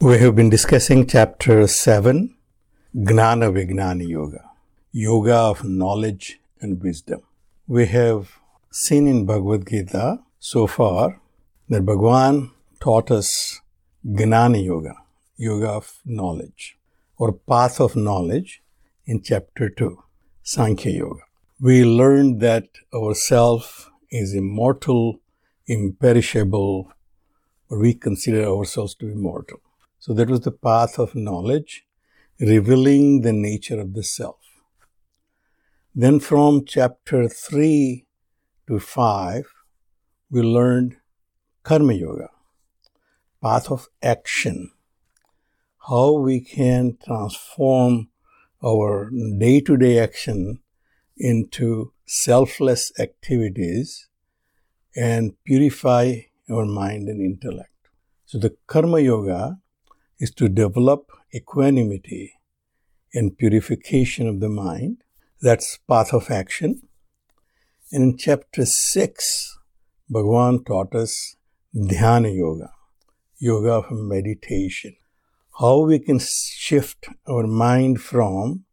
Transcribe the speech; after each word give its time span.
We 0.00 0.18
have 0.18 0.34
been 0.34 0.50
discussing 0.50 1.06
chapter 1.06 1.68
7, 1.68 2.36
Gnana 2.96 3.52
Vijnana 3.52 4.06
Yoga, 4.06 4.50
Yoga 4.90 5.34
of 5.36 5.64
Knowledge 5.64 6.40
and 6.60 6.82
Wisdom. 6.82 7.22
We 7.68 7.86
have 7.86 8.40
seen 8.72 9.06
in 9.06 9.24
Bhagavad 9.24 9.68
Gita 9.68 10.18
so 10.40 10.66
far 10.66 11.20
that 11.68 11.86
Bhagwan 11.86 12.50
taught 12.80 13.12
us 13.12 13.60
Gnana 14.04 14.62
Yoga, 14.62 14.96
Yoga 15.36 15.68
of 15.68 16.00
Knowledge, 16.04 16.76
or 17.16 17.32
Path 17.32 17.80
of 17.80 17.94
Knowledge 17.94 18.62
in 19.06 19.22
chapter 19.22 19.70
2, 19.70 20.02
Sankhya 20.42 20.92
Yoga. 20.92 21.22
We 21.60 21.84
learned 21.84 22.40
that 22.40 22.66
our 22.92 23.14
self 23.14 23.92
is 24.10 24.34
immortal, 24.34 25.20
imperishable, 25.68 26.92
or 27.70 27.78
we 27.78 27.94
consider 27.94 28.44
ourselves 28.44 28.96
to 28.96 29.06
be 29.06 29.14
mortal. 29.14 29.60
So 30.04 30.12
that 30.12 30.28
was 30.28 30.40
the 30.40 30.52
path 30.52 30.98
of 30.98 31.14
knowledge, 31.14 31.86
revealing 32.38 33.22
the 33.22 33.32
nature 33.32 33.80
of 33.80 33.94
the 33.94 34.02
self. 34.02 34.36
Then 35.94 36.20
from 36.20 36.66
chapter 36.66 37.26
3 37.26 38.04
to 38.68 38.78
5, 38.78 39.46
we 40.30 40.42
learned 40.42 40.96
Karma 41.62 41.94
Yoga, 41.94 42.28
path 43.42 43.70
of 43.70 43.88
action, 44.02 44.72
how 45.88 46.12
we 46.12 46.42
can 46.42 46.98
transform 47.02 48.10
our 48.62 49.10
day 49.38 49.62
to 49.62 49.78
day 49.78 49.98
action 49.98 50.58
into 51.16 51.94
selfless 52.04 52.92
activities 53.00 54.10
and 54.94 55.42
purify 55.44 56.16
our 56.50 56.66
mind 56.66 57.08
and 57.08 57.22
intellect. 57.22 57.88
So 58.26 58.36
the 58.36 58.54
Karma 58.66 59.00
Yoga 59.00 59.60
is 60.18 60.30
to 60.32 60.48
develop 60.48 61.10
equanimity 61.34 62.34
and 63.12 63.36
purification 63.36 64.26
of 64.26 64.40
the 64.40 64.48
mind. 64.48 64.98
That's 65.40 65.78
path 65.88 66.12
of 66.12 66.30
action. 66.30 66.82
And 67.92 68.02
in 68.02 68.18
chapter 68.18 68.64
6, 68.64 69.58
Bhagavan 70.10 70.66
taught 70.66 70.94
us 70.94 71.36
Dhyana 71.74 72.34
Yoga, 72.34 72.70
yoga 73.38 73.72
of 73.72 73.90
meditation. 73.90 74.96
How 75.58 75.80
we 75.80 75.98
can 75.98 76.18
shift 76.20 77.08
our 77.28 77.46
mind 77.46 78.00
from 78.00 78.64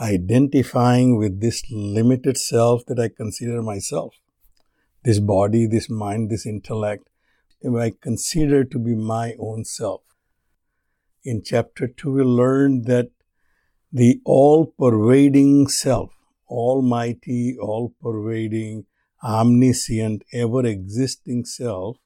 identifying 0.00 1.16
with 1.16 1.40
this 1.40 1.62
limited 1.70 2.36
self 2.36 2.84
that 2.86 2.98
I 2.98 3.08
consider 3.08 3.62
myself, 3.62 4.14
this 5.04 5.20
body, 5.20 5.66
this 5.66 5.90
mind, 5.90 6.30
this 6.30 6.46
intellect, 6.46 7.08
I 7.64 7.92
consider 8.00 8.64
to 8.64 8.78
be 8.78 8.94
my 8.94 9.34
own 9.38 9.64
self 9.64 10.02
in 11.24 11.42
chapter 11.44 11.86
2, 11.86 12.12
we 12.12 12.22
learned 12.22 12.86
that 12.86 13.10
the 13.92 14.20
all 14.24 14.66
pervading 14.66 15.68
self, 15.68 16.12
almighty, 16.48 17.56
all 17.60 17.94
pervading, 18.00 18.86
omniscient, 19.22 20.24
ever 20.32 20.66
existing 20.66 21.44
self, 21.44 21.98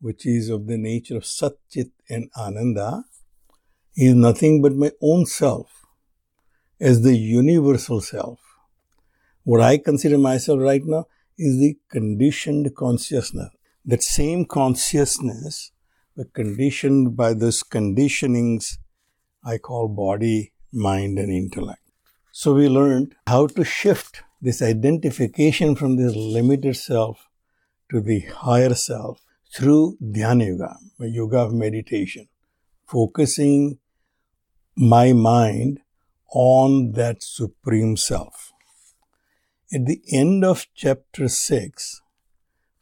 which 0.00 0.26
is 0.26 0.50
of 0.50 0.66
the 0.66 0.76
nature 0.76 1.16
of 1.16 1.22
Satchit 1.22 1.90
and 2.08 2.28
Ananda, 2.36 3.04
is 3.96 4.14
nothing 4.14 4.60
but 4.60 4.74
my 4.74 4.90
own 5.00 5.24
self 5.24 5.86
as 6.80 7.02
the 7.02 7.16
universal 7.16 8.00
self. 8.00 8.40
What 9.44 9.60
I 9.60 9.78
consider 9.78 10.18
myself 10.18 10.60
right 10.60 10.82
now 10.84 11.06
is 11.38 11.58
the 11.58 11.78
conditioned 11.90 12.74
consciousness. 12.76 13.50
That 13.84 14.02
same 14.02 14.44
consciousness 14.44 15.70
we're 16.16 16.24
conditioned 16.32 17.14
by 17.14 17.34
this 17.34 17.62
conditionings 17.62 18.78
I 19.44 19.58
call 19.58 19.88
body, 19.88 20.52
mind, 20.72 21.18
and 21.18 21.30
intellect. 21.30 21.82
So 22.32 22.54
we 22.54 22.68
learned 22.68 23.14
how 23.26 23.46
to 23.48 23.64
shift 23.64 24.22
this 24.40 24.62
identification 24.62 25.76
from 25.76 25.96
this 25.96 26.16
limited 26.16 26.76
self 26.76 27.28
to 27.90 28.00
the 28.00 28.20
higher 28.20 28.74
self 28.74 29.20
through 29.54 29.98
Dhyana 30.02 30.46
Yoga, 30.46 30.76
a 31.00 31.06
yoga 31.06 31.38
of 31.38 31.52
meditation, 31.52 32.28
focusing 32.86 33.78
my 34.76 35.12
mind 35.12 35.80
on 36.32 36.92
that 36.92 37.22
supreme 37.22 37.96
self. 37.96 38.52
At 39.72 39.86
the 39.86 40.00
end 40.10 40.44
of 40.44 40.66
chapter 40.74 41.28
6, 41.28 42.02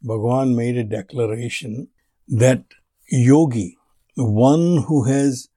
Bhagavan 0.03 0.55
made 0.55 0.77
a 0.77 0.83
declaration 0.83 1.89
that 2.27 2.63
yogi, 3.15 3.77
one 4.15 4.83
who 4.87 5.05
has 5.05 5.49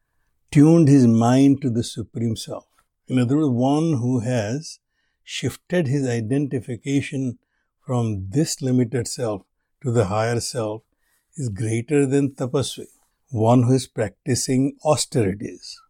tuned 0.50 0.88
his 0.88 1.06
mind 1.06 1.60
to 1.62 1.70
the 1.70 1.82
Supreme 1.82 2.36
Self. 2.36 2.66
In 3.08 3.19
other 3.19 3.36
words, 3.36 3.50
one 3.50 3.94
who 3.94 4.20
has 4.20 4.78
shifted 5.24 5.88
his 5.88 6.06
identification 6.06 7.38
from 7.84 8.28
this 8.30 8.62
limited 8.62 9.08
self 9.08 9.42
to 9.82 9.91
the 9.91 10.06
higher 10.06 10.41
self 10.41 10.82
is 11.36 11.48
greater 11.48 12.06
than 12.06 12.34
tapasvi, 12.34 12.86
one 13.30 13.64
who 13.64 13.74
is 13.74 13.86
practicing 13.86 14.76
austerities. 14.84 15.80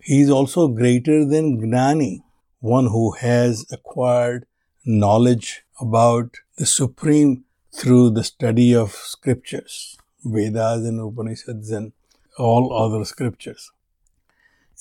He 0.00 0.20
is 0.20 0.30
also 0.30 0.68
greater 0.68 1.24
than 1.24 1.60
gnani, 1.60 2.22
one 2.60 2.86
who 2.86 3.12
has 3.12 3.66
acquired 3.72 4.46
knowledge 4.84 5.62
about 5.80 6.36
the 6.58 6.66
Supreme 6.66 7.44
through 7.74 8.10
the 8.10 8.24
study 8.24 8.74
of 8.74 8.92
scriptures, 8.92 9.96
Vedas 10.24 10.86
and 10.86 11.00
Upanishads 11.00 11.70
and 11.70 11.92
all 12.38 12.72
other 12.72 13.04
scriptures. 13.04 13.70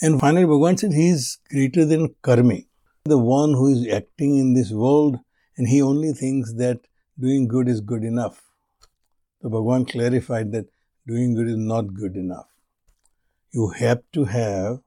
And 0.01 0.19
finally, 0.19 0.45
Bhagavan 0.45 0.79
said 0.79 0.93
he 0.93 1.09
is 1.09 1.37
greater 1.49 1.85
than 1.85 2.15
karmi, 2.23 2.67
the 3.05 3.17
one 3.17 3.53
who 3.53 3.71
is 3.71 3.87
acting 3.87 4.37
in 4.37 4.53
this 4.53 4.71
world 4.71 5.19
and 5.55 5.67
he 5.67 5.81
only 5.81 6.13
thinks 6.13 6.53
that 6.53 6.79
doing 7.19 7.47
good 7.47 7.67
is 7.67 7.81
good 7.81 8.03
enough. 8.03 8.41
So 9.41 9.49
Bhagavan 9.49 9.89
clarified 9.89 10.51
that 10.53 10.65
doing 11.05 11.35
good 11.35 11.47
is 11.47 11.57
not 11.57 11.93
good 11.93 12.15
enough. 12.15 12.47
You 13.51 13.69
have 13.69 14.01
to 14.13 14.25
have 14.25 14.79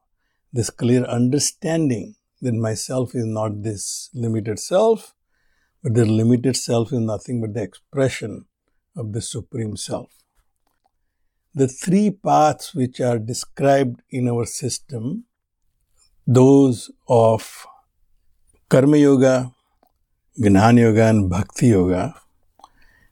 this 0.51 0.69
clear 0.69 1.03
understanding 1.05 2.15
that 2.41 2.53
myself 2.53 3.15
is 3.15 3.25
not 3.25 3.63
this 3.63 4.09
limited 4.13 4.59
self, 4.59 5.13
but 5.81 5.93
the 5.93 6.05
limited 6.05 6.57
self 6.57 6.91
is 6.91 6.99
nothing 6.99 7.39
but 7.39 7.53
the 7.53 7.63
expression 7.63 8.45
of 8.95 9.13
the 9.13 9.21
Supreme 9.21 9.77
Self. 9.77 10.11
The 11.57 11.67
three 11.67 12.11
paths 12.11 12.75
which 12.75 13.01
are 13.01 13.17
described 13.17 14.03
in 14.11 14.29
our 14.29 14.45
system, 14.45 15.23
those 16.27 16.91
of 17.07 17.65
Karma 18.69 18.97
Yoga, 18.97 19.51
Gnana 20.39 20.81
Yoga, 20.81 21.05
and 21.07 21.27
Bhakti 21.27 21.69
Yoga, 21.69 22.13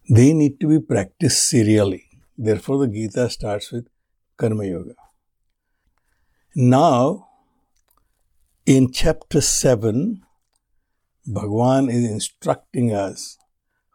they 0.08 0.32
need 0.34 0.60
to 0.60 0.68
be 0.68 0.80
practiced 0.80 1.50
serially. 1.50 2.04
Therefore, 2.38 2.86
the 2.86 2.88
Gita 2.88 3.32
starts 3.32 3.72
with 3.72 3.88
Karma 4.38 4.66
Yoga. 4.66 4.94
Now, 6.56 7.28
in 8.68 8.92
chapter 8.92 9.42
7, 9.42 10.22
Bhagwan 11.26 11.90
is 11.90 12.04
instructing 12.04 12.94
us 12.94 13.40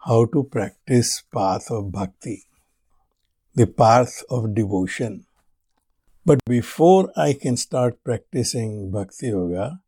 how 0.07 0.25
to 0.25 0.43
practice 0.43 1.23
path 1.33 1.71
of 1.71 1.93
bhakti, 1.93 2.47
the 3.55 3.67
path 3.67 4.23
of 4.31 4.55
devotion. 4.55 5.27
But 6.25 6.39
before 6.47 7.13
I 7.17 7.33
can 7.33 7.57
start 7.57 8.05
practicing 8.05 8.91
bhakti 8.93 9.29
yoga, 9.29 9.81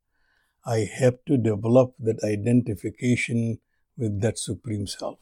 I 0.65 0.89
have 0.99 1.25
to 1.27 1.37
develop 1.37 1.95
that 2.01 2.25
identification 2.25 3.59
with 3.97 4.21
that 4.21 4.39
supreme 4.39 4.87
self. 4.87 5.19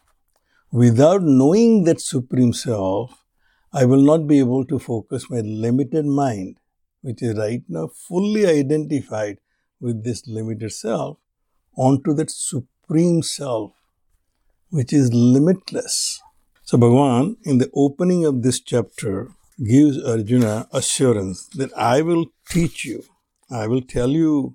Without 0.72 1.22
knowing 1.22 1.84
that 1.84 2.00
supreme 2.00 2.52
self, 2.52 3.24
I 3.72 3.84
will 3.84 4.02
not 4.02 4.26
be 4.26 4.38
able 4.38 4.64
to 4.66 4.78
focus 4.78 5.28
my 5.28 5.40
limited 5.40 6.06
mind, 6.06 6.56
which 7.02 7.22
is 7.22 7.36
right 7.36 7.62
now 7.68 7.88
fully 7.88 8.46
identified 8.46 9.38
with 9.80 10.04
this 10.04 10.26
limited 10.26 10.72
self, 10.72 11.18
onto 11.76 12.14
that 12.14 12.30
supreme 12.30 13.22
self, 13.22 13.72
which 14.70 14.92
is 14.92 15.12
limitless. 15.12 16.20
So, 16.70 16.78
Bhagavan, 16.78 17.34
in 17.42 17.58
the 17.58 17.68
opening 17.74 18.24
of 18.24 18.42
this 18.42 18.60
chapter, 18.60 19.32
gives 19.58 20.00
Arjuna 20.04 20.68
assurance 20.72 21.48
that 21.56 21.76
I 21.76 22.00
will 22.00 22.26
teach 22.48 22.84
you, 22.84 23.02
I 23.50 23.66
will 23.66 23.80
tell 23.80 24.10
you 24.10 24.54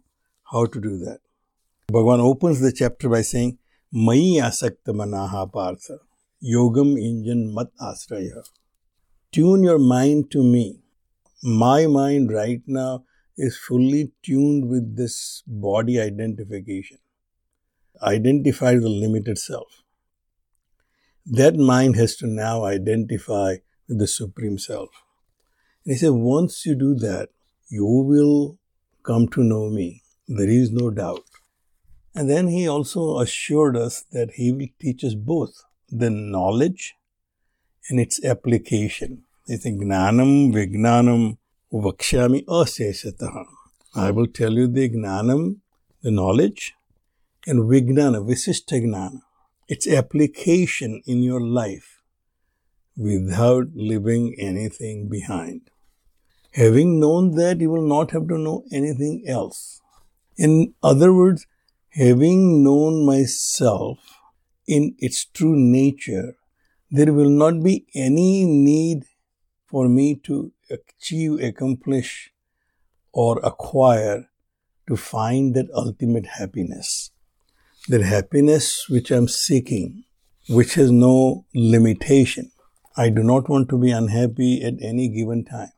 how 0.49 0.65
to 0.65 0.79
do 0.79 0.97
that. 0.99 1.19
Bhagavan 1.91 2.21
opens 2.21 2.61
the 2.61 2.71
chapter 2.71 3.09
by 3.09 3.21
saying, 3.21 3.57
Mai 3.91 4.39
asakta 4.47 4.93
manaha 5.01 5.51
partha, 5.51 5.97
yogam 6.41 6.95
injan 6.95 7.53
mat 7.53 7.67
asraya. 7.81 8.45
Tune 9.33 9.63
your 9.65 9.77
mind 9.77 10.31
to 10.31 10.41
me. 10.41 10.79
My 11.43 11.85
mind 11.85 12.31
right 12.31 12.61
now 12.65 13.03
is 13.35 13.57
fully 13.57 14.13
tuned 14.23 14.69
with 14.69 14.95
this 14.95 15.43
body 15.45 15.99
identification. 15.99 16.99
Identify 18.01 18.75
the 18.75 18.87
limited 18.87 19.37
self. 19.37 19.81
That 21.25 21.55
mind 21.55 21.95
has 21.95 22.15
to 22.17 22.27
now 22.27 22.65
identify 22.65 23.57
with 23.87 23.99
the 23.99 24.07
Supreme 24.07 24.59
Self. 24.59 24.89
And 25.83 25.93
he 25.93 25.97
said, 25.97 26.11
once 26.11 26.65
you 26.65 26.75
do 26.75 26.93
that, 26.95 27.29
you 27.69 27.85
will 27.85 28.59
come 29.03 29.27
to 29.29 29.43
know 29.43 29.69
me. 29.69 30.03
There 30.27 30.49
is 30.49 30.71
no 30.71 30.91
doubt. 30.91 31.23
And 32.13 32.29
then 32.29 32.47
he 32.47 32.67
also 32.67 33.19
assured 33.19 33.75
us 33.75 34.03
that 34.11 34.31
he 34.35 34.51
will 34.51 34.67
teach 34.79 35.03
us 35.03 35.15
both 35.15 35.63
the 35.89 36.09
knowledge 36.09 36.95
and 37.89 37.99
its 37.99 38.23
application. 38.23 39.23
He 39.47 39.57
said, 39.57 39.73
Gnanam 39.73 40.53
Vignanam 40.53 41.37
Vakshami 41.73 42.45
Asesataha. 42.45 43.45
I 43.95 44.11
will 44.11 44.27
tell 44.27 44.53
you 44.53 44.67
the 44.67 44.89
Gnanam, 44.89 45.57
the 46.01 46.11
knowledge, 46.11 46.73
and 47.47 47.61
Vignana, 47.63 48.25
Visishta 48.25 48.81
Gnana, 48.81 49.21
its 49.67 49.87
application 49.87 51.01
in 51.05 51.23
your 51.23 51.41
life 51.41 52.01
without 52.95 53.67
leaving 53.73 54.35
anything 54.39 55.09
behind. 55.09 55.69
Having 56.51 56.99
known 56.99 57.35
that, 57.35 57.59
you 57.59 57.69
will 57.69 57.87
not 57.87 58.11
have 58.11 58.27
to 58.27 58.37
know 58.37 58.63
anything 58.71 59.23
else. 59.27 59.81
In 60.37 60.73
other 60.81 61.11
words, 61.11 61.47
having 61.89 62.63
known 62.63 63.05
myself 63.05 63.99
in 64.67 64.95
its 64.99 65.25
true 65.25 65.55
nature, 65.55 66.37
there 66.89 67.11
will 67.11 67.29
not 67.29 67.61
be 67.61 67.85
any 67.93 68.45
need 68.45 69.03
for 69.65 69.89
me 69.89 70.15
to 70.23 70.53
achieve, 70.69 71.41
accomplish, 71.41 72.31
or 73.11 73.39
acquire 73.39 74.29
to 74.87 74.95
find 74.95 75.55
that 75.55 75.67
ultimate 75.73 76.25
happiness. 76.25 77.11
That 77.87 78.01
happiness 78.01 78.89
which 78.89 79.11
I'm 79.11 79.27
seeking, 79.27 80.05
which 80.49 80.73
has 80.73 80.89
no 80.91 81.45
limitation. 81.53 82.51
I 82.97 83.09
do 83.09 83.21
not 83.21 83.47
want 83.47 83.69
to 83.69 83.77
be 83.77 83.91
unhappy 83.91 84.63
at 84.63 84.81
any 84.81 85.07
given 85.07 85.45
time. 85.45 85.71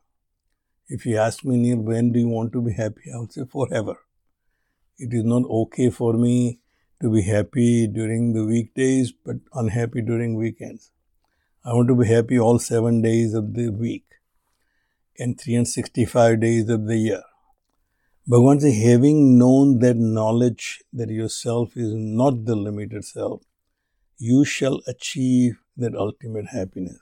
If 0.88 1.06
you 1.06 1.18
ask 1.18 1.44
me, 1.44 1.58
Neil, 1.58 1.80
when 1.80 2.14
do 2.14 2.20
you 2.20 2.30
want 2.30 2.54
to 2.54 2.62
be 2.62 2.72
happy? 2.72 3.12
I 3.14 3.18
will 3.18 3.28
say 3.28 3.44
forever. 3.44 3.98
It 4.98 5.14
is 5.14 5.26
not 5.26 5.44
okay 5.50 5.90
for 5.90 6.14
me 6.14 6.60
to 7.02 7.12
be 7.14 7.24
happy 7.24 7.88
during 7.88 8.32
the 8.32 8.46
weekdays, 8.46 9.12
but 9.12 9.36
unhappy 9.54 10.02
during 10.02 10.36
weekends. 10.36 10.92
I 11.66 11.74
want 11.74 11.90
to 11.90 11.96
be 11.96 12.08
happy 12.08 12.40
all 12.40 12.58
seven 12.58 13.02
days 13.02 13.34
of 13.34 13.54
the 13.54 13.68
week 13.68 14.06
and 15.20 15.38
365 15.38 16.40
days 16.40 16.70
of 16.70 16.86
the 16.86 16.96
year. 16.96 17.24
Bhagavan 18.30 18.62
says, 18.62 18.84
having 18.84 19.38
known 19.38 19.80
that 19.80 19.96
knowledge 19.96 20.84
that 20.94 21.10
yourself 21.10 21.78
is 21.78 21.94
not 21.94 22.46
the 22.46 22.56
limited 22.56 23.06
self, 23.06 23.42
you 24.18 24.44
shall 24.44 24.82
achieve 24.88 25.60
that 25.78 25.96
ultimate 25.96 26.48
happiness 26.48 27.00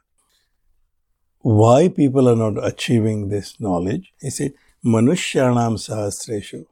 why 1.45 1.87
people 1.87 2.27
are 2.27 2.35
not 2.35 2.57
achieving 2.65 3.29
this 3.29 3.59
knowledge. 3.59 4.11
He 4.19 4.31
said, 4.31 4.53
Manushyanam 4.83 5.77
Sahasreshu. 5.77 6.65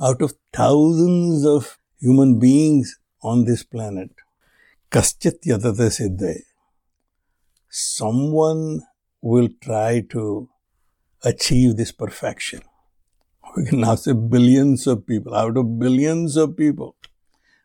Out 0.00 0.20
of 0.22 0.34
thousands 0.52 1.46
of 1.46 1.78
human 2.00 2.40
beings 2.40 2.98
on 3.22 3.44
this 3.44 3.62
planet, 3.62 4.10
Kaschit 4.90 5.38
Yatata 5.46 5.88
Siddhe. 5.96 6.40
Someone 7.68 8.80
will 9.20 9.48
try 9.62 10.00
to 10.10 10.48
achieve 11.22 11.76
this 11.76 11.92
perfection. 11.92 12.60
We 13.56 13.64
can 13.68 13.80
now 13.80 13.94
say 13.94 14.12
billions 14.12 14.86
of 14.86 15.06
people. 15.06 15.34
Out 15.34 15.56
of 15.56 15.78
billions 15.78 16.36
of 16.36 16.56
people, 16.56 16.96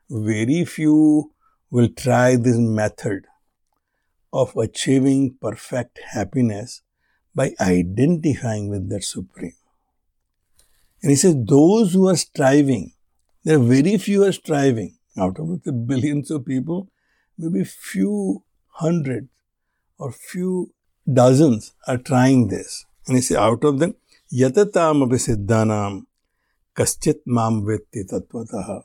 very 0.09 0.65
few 0.65 1.31
will 1.71 1.89
try 1.89 2.35
this 2.35 2.57
method 2.57 3.25
of 4.31 4.55
achieving 4.55 5.35
perfect 5.41 5.99
happiness 6.11 6.81
by 7.33 7.53
identifying 7.59 8.69
with 8.69 8.89
that 8.89 9.03
Supreme. 9.03 9.53
And 11.01 11.09
he 11.09 11.15
says, 11.15 11.35
those 11.45 11.93
who 11.93 12.07
are 12.07 12.15
striving, 12.15 12.93
there 13.43 13.57
are 13.57 13.63
very 13.63 13.97
few 13.97 14.23
who 14.23 14.29
are 14.29 14.33
striving. 14.33 14.95
Out 15.17 15.39
of 15.39 15.63
the 15.63 15.71
billions 15.71 16.29
of 16.31 16.45
people, 16.45 16.87
maybe 17.37 17.63
few 17.63 18.43
hundreds 18.67 19.27
or 19.97 20.11
few 20.11 20.71
dozens 21.11 21.73
are 21.87 21.97
trying 21.97 22.47
this. 22.47 22.85
And 23.07 23.15
he 23.15 23.21
says, 23.21 23.37
out 23.37 23.63
of 23.63 23.79
them, 23.79 23.95
yatatam 24.31 25.03
abhisiddhanam 25.05 26.05
kaschit 26.75 27.19
mam 27.25 27.65
vetti 27.65 28.03
tatvataha. 28.07 28.83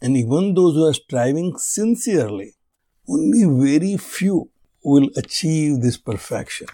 And 0.00 0.16
even 0.16 0.54
those 0.54 0.74
who 0.74 0.86
are 0.86 0.94
striving 0.94 1.56
sincerely, 1.56 2.54
only 3.08 3.44
very 3.44 3.96
few 3.96 4.50
will 4.84 5.08
achieve 5.16 5.80
this 5.80 5.96
perfection. 5.96 6.68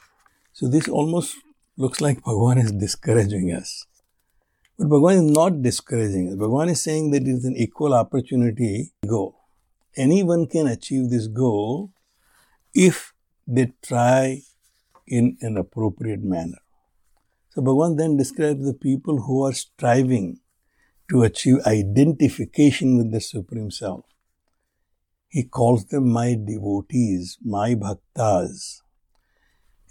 So 0.52 0.68
this 0.68 0.88
almost 0.88 1.36
looks 1.76 2.00
like 2.00 2.20
Bhagavan 2.22 2.62
is 2.62 2.72
discouraging 2.72 3.52
us. 3.52 3.86
But 4.78 4.88
Bhagavan 4.88 5.16
is 5.16 5.30
not 5.30 5.62
discouraging 5.62 6.28
us. 6.28 6.34
Bhagavan 6.34 6.70
is 6.70 6.82
saying 6.82 7.10
that 7.12 7.22
it 7.22 7.28
is 7.28 7.44
an 7.44 7.56
equal 7.56 7.94
opportunity 7.94 8.92
goal. 9.06 9.36
Anyone 9.96 10.46
can 10.46 10.66
achieve 10.66 11.10
this 11.10 11.26
goal 11.26 11.92
if 12.74 13.14
they 13.46 13.72
try 13.82 14.42
in 15.06 15.36
an 15.40 15.56
appropriate 15.56 16.22
manner. 16.22 16.61
So 17.54 17.60
Bhagavan 17.60 17.98
then 17.98 18.16
describes 18.16 18.64
the 18.64 18.72
people 18.72 19.20
who 19.22 19.44
are 19.44 19.52
striving 19.52 20.40
to 21.10 21.22
achieve 21.22 21.58
identification 21.66 22.96
with 22.96 23.12
the 23.12 23.20
Supreme 23.20 23.70
Self. 23.70 24.06
He 25.28 25.42
calls 25.42 25.84
them 25.86 26.10
my 26.10 26.34
devotees, 26.34 27.36
my 27.44 27.74
bhaktas. 27.74 28.80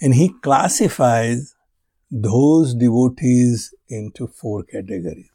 And 0.01 0.15
he 0.15 0.33
classifies 0.41 1.55
those 2.09 2.73
devotees 2.73 3.75
into 3.87 4.25
four 4.25 4.63
categories. 4.63 5.29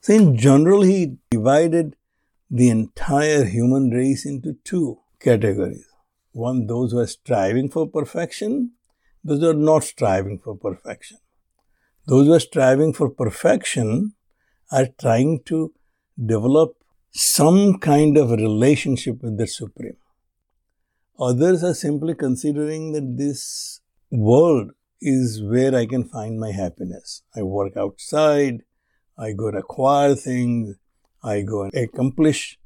So, 0.00 0.12
in 0.12 0.36
general, 0.36 0.82
he 0.82 1.16
divided 1.28 1.96
the 2.48 2.68
entire 2.68 3.44
human 3.44 3.90
race 3.90 4.24
into 4.24 4.54
two 4.62 5.00
categories. 5.18 5.88
One, 6.30 6.68
those 6.68 6.92
who 6.92 7.00
are 7.00 7.06
striving 7.08 7.68
for 7.68 7.88
perfection, 7.88 8.75
those 9.26 9.40
who 9.40 9.50
are 9.50 9.54
not 9.54 9.82
striving 9.82 10.38
for 10.38 10.56
perfection. 10.56 11.18
Those 12.06 12.26
who 12.26 12.34
are 12.34 12.40
striving 12.40 12.92
for 12.92 13.10
perfection 13.10 14.14
are 14.70 14.86
trying 15.00 15.40
to 15.46 15.72
develop 16.24 16.76
some 17.12 17.78
kind 17.78 18.16
of 18.16 18.30
relationship 18.30 19.22
with 19.22 19.36
the 19.36 19.46
Supreme. 19.46 19.96
Others 21.18 21.64
are 21.64 21.74
simply 21.74 22.14
considering 22.14 22.92
that 22.92 23.16
this 23.16 23.80
world 24.10 24.70
is 25.00 25.42
where 25.42 25.74
I 25.74 25.86
can 25.86 26.04
find 26.04 26.38
my 26.38 26.52
happiness. 26.52 27.22
I 27.34 27.42
work 27.42 27.76
outside, 27.76 28.62
I 29.18 29.32
go 29.32 29.48
and 29.48 29.58
acquire 29.58 30.14
things, 30.14 30.76
I 31.24 31.42
go 31.42 31.62
and 31.62 31.74
accomplish 31.74 32.58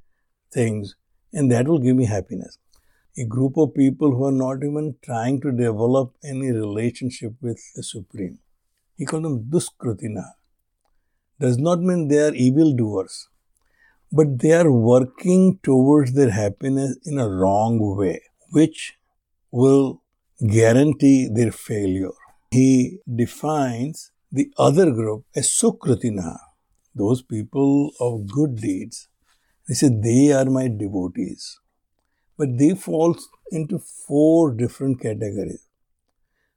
things, 0.52 0.96
and 1.32 1.50
that 1.50 1.68
will 1.68 1.78
give 1.78 1.96
me 1.96 2.06
happiness. 2.06 2.58
A 3.20 3.24
group 3.24 3.56
of 3.56 3.74
people 3.74 4.14
who 4.16 4.24
are 4.24 4.38
not 4.44 4.64
even 4.68 4.94
trying 5.02 5.40
to 5.42 5.52
develop 5.52 6.14
any 6.24 6.50
relationship 6.50 7.34
with 7.40 7.60
the 7.74 7.82
Supreme. 7.82 8.38
He 8.96 9.04
called 9.04 9.24
them 9.24 9.44
Duskrutina. 9.50 10.24
Does 11.38 11.58
not 11.58 11.80
mean 11.80 12.08
they 12.08 12.20
are 12.28 12.34
evildoers 12.34 13.28
but 14.12 14.38
they 14.40 14.52
are 14.52 14.70
working 14.70 15.58
towards 15.62 16.12
their 16.14 16.30
happiness 16.30 16.96
in 17.04 17.18
a 17.18 17.28
wrong 17.28 17.78
way, 17.96 18.22
which 18.50 18.98
will 19.52 20.02
guarantee 20.44 21.28
their 21.32 21.52
failure. 21.52 22.16
He 22.50 22.98
defines 23.22 24.10
the 24.32 24.52
other 24.58 24.90
group 24.90 25.24
as 25.34 25.48
Sukritina, 25.48 26.38
those 26.94 27.22
people 27.22 27.92
of 28.00 28.26
good 28.26 28.56
deeds. 28.56 29.08
He 29.68 29.74
said, 29.74 30.02
They 30.02 30.32
are 30.32 30.46
my 30.46 30.66
devotees. 30.66 31.60
But 32.40 32.56
they 32.58 32.74
fall 32.74 33.16
into 33.52 33.78
four 33.78 34.54
different 34.60 35.00
categories. 35.00 35.66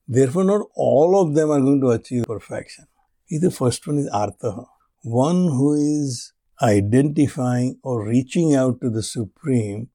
Therefore, 0.07 0.45
not 0.45 0.67
all 0.75 1.21
of 1.21 1.35
them 1.35 1.51
are 1.51 1.59
going 1.59 1.81
to 1.81 1.89
achieve 1.89 2.23
perfection. 2.25 2.87
The 3.29 3.51
first 3.51 3.85
one 3.87 3.97
is 3.97 4.07
Artha, 4.07 4.65
one 5.01 5.41
who 5.57 5.73
is 5.73 6.31
identifying 6.61 7.79
or 7.83 8.07
reaching 8.07 8.55
out 8.55 8.79
to 8.81 8.89
the 8.89 9.03
Supreme, 9.03 9.89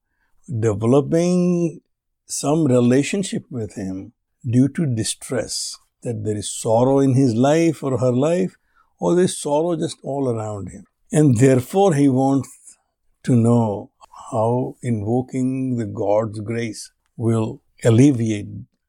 developing 0.67 1.81
some 2.27 2.65
relationship 2.65 3.45
with 3.49 3.73
him 3.73 4.13
due 4.57 4.67
to 4.69 4.85
distress, 4.85 5.75
that 6.03 6.23
there 6.23 6.37
is 6.37 6.51
sorrow 6.51 6.99
in 6.99 7.15
his 7.15 7.33
life 7.33 7.83
or 7.83 7.97
her 7.97 8.11
life, 8.11 8.57
or 8.99 9.15
there 9.15 9.25
is 9.25 9.39
sorrow 9.39 9.75
just 9.75 9.97
all 10.03 10.29
around 10.29 10.69
him. 10.69 10.85
And 11.11 11.37
therefore, 11.37 11.95
he 11.95 12.09
wants 12.09 12.77
to 13.23 13.35
know 13.35 13.91
how 14.32 14.76
invoking 14.82 15.76
the 15.76 15.86
God's 15.86 16.40
grace 16.40 16.90
will 17.16 17.60
alleviate 17.84 18.48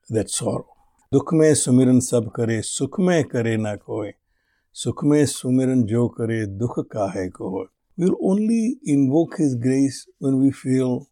that 0.09 0.29
sorrow. 0.29 0.67
दुख 1.13 1.33
में 1.33 1.53
सुमिरन 1.55 1.99
सब 1.99 2.31
करे 2.35 2.61
सुख 2.61 2.99
में 2.99 3.23
करे 3.23 3.55
ना 3.57 3.75
कोई 3.75 4.11
सुख 4.73 5.03
में 5.03 5.25
सुमिरन 5.25 5.83
जो 5.91 6.07
करे 6.17 6.45
दुख 6.45 6.79
का 6.91 7.11
है 7.11 7.29
कोई 7.29 7.65
We'll 7.97 8.17
only 8.21 8.75
invoke 8.83 9.37
His 9.37 9.55
grace 9.55 10.05
when 10.19 10.41
we 10.41 10.51
feel 10.51 11.07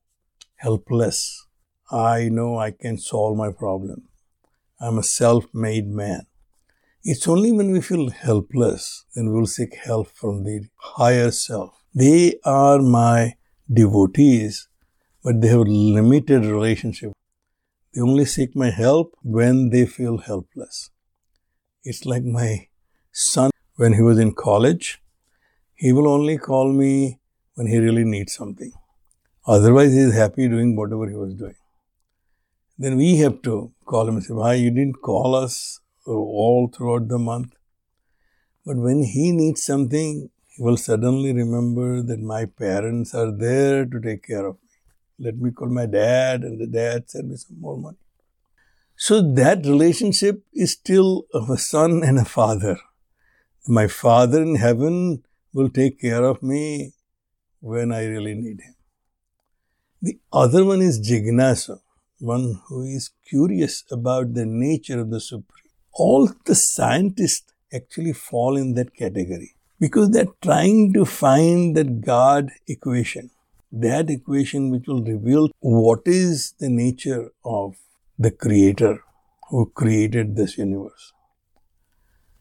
helpless. 0.55 1.47
I 1.89 2.27
know 2.27 2.57
I 2.57 2.71
can 2.71 2.97
solve 2.97 3.37
my 3.37 3.53
problem. 3.53 4.09
I'm 4.81 4.97
a 4.97 5.03
self 5.03 5.45
made 5.53 5.87
man. 5.87 6.25
It's 7.05 7.25
only 7.25 7.53
when 7.53 7.71
we 7.71 7.79
feel 7.79 8.09
helpless 8.09 9.05
then 9.15 9.31
we'll 9.31 9.45
seek 9.45 9.75
help 9.75 10.07
from 10.07 10.43
the 10.43 10.67
higher 10.75 11.31
self. 11.31 11.71
They 11.93 12.39
are 12.43 12.79
my 12.79 13.35
devotees, 13.72 14.68
but 15.22 15.40
they 15.40 15.48
have 15.48 15.66
limited 15.66 16.44
relationship. 16.44 17.12
They 17.94 18.00
only 18.00 18.24
seek 18.24 18.54
my 18.54 18.70
help 18.70 19.16
when 19.22 19.70
they 19.70 19.86
feel 19.86 20.18
helpless. 20.18 20.90
It's 21.84 22.04
like 22.04 22.24
my 22.24 22.68
son 23.12 23.50
when 23.76 23.94
he 23.94 24.02
was 24.02 24.18
in 24.18 24.32
college. 24.34 25.00
He 25.74 25.92
will 25.92 26.08
only 26.08 26.38
call 26.38 26.72
me 26.72 27.18
when 27.54 27.66
he 27.66 27.78
really 27.78 28.04
needs 28.04 28.34
something. 28.34 28.72
Otherwise, 29.46 29.92
he 29.92 30.00
is 30.00 30.14
happy 30.14 30.48
doing 30.48 30.76
whatever 30.76 31.08
he 31.08 31.14
was 31.14 31.34
doing. 31.34 31.54
Then 32.76 32.96
we 32.96 33.16
have 33.16 33.42
to 33.42 33.72
call 33.84 34.08
him 34.08 34.16
and 34.16 34.24
say, 34.24 34.34
Why 34.34 34.54
you 34.54 34.70
didn't 34.70 35.02
call 35.02 35.34
us 35.34 35.80
all 36.06 36.70
throughout 36.72 37.08
the 37.08 37.18
month? 37.18 37.54
But 38.64 38.76
when 38.76 39.02
he 39.02 39.32
needs 39.32 39.62
something, 39.62 40.30
he 40.58 40.64
will 40.64 40.76
suddenly 40.76 41.32
remember 41.32 42.02
that 42.02 42.18
my 42.18 42.44
parents 42.44 43.14
are 43.14 43.30
there 43.30 43.86
to 43.86 44.00
take 44.00 44.24
care 44.26 44.44
of 44.44 44.56
me. 44.56 45.26
Let 45.26 45.36
me 45.38 45.52
call 45.52 45.68
my 45.68 45.86
dad, 45.86 46.42
and 46.42 46.60
the 46.60 46.66
dad 46.66 47.08
send 47.08 47.30
me 47.30 47.36
some 47.36 47.60
more 47.60 47.76
money. 47.76 47.98
So 48.96 49.22
that 49.34 49.64
relationship 49.64 50.42
is 50.52 50.72
still 50.72 51.26
of 51.32 51.48
a 51.48 51.56
son 51.56 52.02
and 52.02 52.18
a 52.18 52.24
father. 52.24 52.76
My 53.68 53.86
father 53.86 54.42
in 54.42 54.56
heaven 54.56 55.22
will 55.52 55.68
take 55.68 56.00
care 56.00 56.24
of 56.24 56.42
me 56.42 56.92
when 57.60 57.92
I 57.92 58.06
really 58.06 58.34
need 58.34 58.60
him. 58.60 58.74
The 60.02 60.18
other 60.32 60.64
one 60.64 60.82
is 60.82 61.00
Jignasa, 61.08 61.78
one 62.18 62.62
who 62.66 62.82
is 62.82 63.10
curious 63.28 63.84
about 63.92 64.34
the 64.34 64.46
nature 64.46 64.98
of 64.98 65.10
the 65.10 65.20
Supreme. 65.20 65.70
All 65.92 66.28
the 66.46 66.56
scientists 66.56 67.52
actually 67.72 68.12
fall 68.12 68.56
in 68.56 68.74
that 68.74 68.92
category 68.92 69.54
because 69.80 70.10
they're 70.10 70.34
trying 70.42 70.92
to 70.92 71.04
find 71.04 71.76
that 71.76 72.00
God 72.00 72.50
equation, 72.66 73.30
that 73.72 74.10
equation 74.10 74.70
which 74.70 74.86
will 74.86 75.02
reveal 75.02 75.50
what 75.60 76.00
is 76.06 76.54
the 76.58 76.68
nature 76.68 77.30
of 77.44 77.76
the 78.18 78.30
Creator 78.30 79.02
who 79.50 79.70
created 79.74 80.36
this 80.36 80.58
universe. 80.58 81.12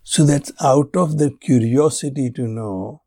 So 0.04 0.26
that's 0.26 0.52
out 0.62 0.96
of 0.96 1.18
their 1.18 1.30
curiosity 1.30 2.32
to 2.32 2.48
know 2.48 3.02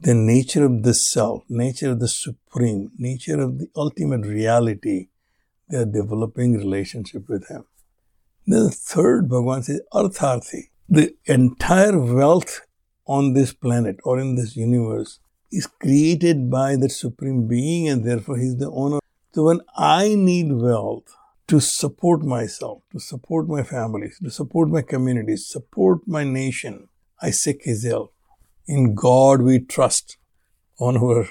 the 0.00 0.14
nature 0.14 0.64
of 0.64 0.82
the 0.82 0.94
self, 0.94 1.42
nature 1.48 1.90
of 1.90 2.00
the 2.00 2.08
supreme, 2.08 2.92
nature 2.98 3.40
of 3.40 3.58
the 3.58 3.68
ultimate 3.76 4.24
reality, 4.24 5.08
they 5.68 5.78
are 5.78 5.84
developing 5.84 6.56
relationship 6.56 7.28
with 7.28 7.48
him. 7.48 7.64
Then 8.46 8.64
the 8.64 8.70
third 8.70 9.28
Bhagavan 9.28 9.64
says 9.64 9.80
Artharthi. 9.92 10.70
The 10.88 11.14
entire 11.26 11.98
wealth 11.98 12.62
on 13.08 13.32
this 13.32 13.52
planet 13.52 13.96
or 14.04 14.20
in 14.20 14.36
this 14.36 14.56
universe 14.56 15.18
is 15.50 15.66
created 15.66 16.50
by 16.50 16.76
the 16.76 16.88
supreme 16.88 17.48
being 17.48 17.88
and 17.88 18.04
therefore 18.04 18.36
he 18.36 18.46
is 18.46 18.58
the 18.58 18.70
owner. 18.70 19.00
So 19.32 19.44
when 19.44 19.60
I 19.76 20.14
need 20.14 20.52
wealth, 20.52 21.14
to 21.48 21.60
support 21.60 22.22
myself, 22.22 22.82
to 22.92 23.00
support 23.00 23.48
my 23.48 23.62
families, 23.62 24.18
to 24.22 24.30
support 24.30 24.68
my 24.68 24.82
communities, 24.82 25.46
support 25.48 26.06
my 26.06 26.22
nation. 26.22 26.88
I 27.20 27.30
seek 27.30 27.64
His 27.64 27.84
help. 27.84 28.14
In 28.66 28.94
God 28.94 29.42
we 29.42 29.58
trust. 29.58 30.18
On 30.78 30.96
our 30.98 31.26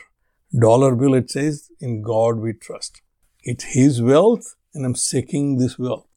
dollar 0.60 0.96
bill 0.96 1.14
it 1.14 1.30
says, 1.30 1.70
In 1.80 2.02
God 2.02 2.38
we 2.38 2.54
trust. 2.54 3.02
It's 3.44 3.76
His 3.76 4.02
wealth 4.02 4.56
and 4.74 4.86
I'm 4.86 4.96
seeking 4.96 5.58
this 5.58 5.78
wealth. 5.78 6.08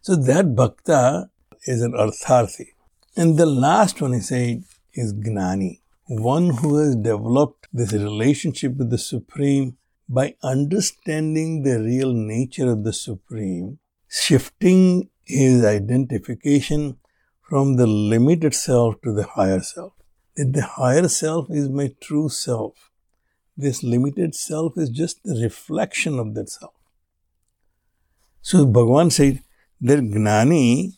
So 0.00 0.16
that 0.16 0.56
bhakta 0.56 1.28
is 1.64 1.82
an 1.82 1.92
artharthi. 1.92 2.68
And 3.16 3.36
the 3.36 3.46
last 3.46 4.00
one 4.00 4.14
he 4.14 4.20
said 4.20 4.64
is 4.96 5.12
gnani, 5.14 5.82
one 6.06 6.50
who 6.50 6.76
has 6.78 6.96
developed 6.96 7.68
this 7.72 7.92
relationship 7.92 8.76
with 8.76 8.90
the 8.90 8.98
Supreme 8.98 9.76
by 10.08 10.34
understanding 10.42 11.62
the 11.62 11.80
real 11.80 12.12
nature 12.12 12.70
of 12.70 12.84
the 12.84 12.92
Supreme, 12.92 13.78
shifting 14.08 15.10
his 15.24 15.64
identification 15.64 16.98
from 17.42 17.76
the 17.76 17.86
limited 17.86 18.54
self 18.54 19.00
to 19.02 19.12
the 19.12 19.24
higher 19.24 19.60
self. 19.60 19.92
That 20.36 20.52
the 20.52 20.62
higher 20.62 21.08
self 21.08 21.46
is 21.50 21.68
my 21.68 21.92
true 22.00 22.28
self. 22.28 22.90
This 23.56 23.82
limited 23.82 24.34
self 24.34 24.74
is 24.76 24.90
just 24.90 25.22
the 25.24 25.40
reflection 25.42 26.18
of 26.18 26.34
that 26.34 26.50
self. 26.50 26.74
So 28.42 28.66
Bhagavan 28.66 29.10
said 29.10 29.42
that 29.80 30.00
Gnani 30.00 30.92